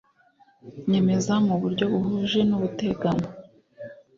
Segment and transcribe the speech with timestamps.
[0.89, 3.31] Nyemeza mu buryo buhuje n ubuteganywa